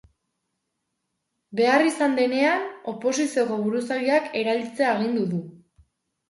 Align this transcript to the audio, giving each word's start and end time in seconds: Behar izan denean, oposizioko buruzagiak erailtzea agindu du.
Behar 1.59 1.83
izan 1.87 2.15
denean, 2.19 2.65
oposizioko 2.93 3.59
buruzagiak 3.67 4.27
erailtzea 4.41 4.89
agindu 4.95 5.29
du. 5.37 5.45